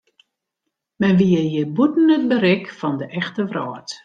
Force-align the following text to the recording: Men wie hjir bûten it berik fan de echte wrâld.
Men 1.01 1.13
wie 1.19 1.43
hjir 1.49 1.69
bûten 1.75 2.07
it 2.17 2.25
berik 2.31 2.65
fan 2.79 2.95
de 2.99 3.07
echte 3.19 3.43
wrâld. 3.49 3.89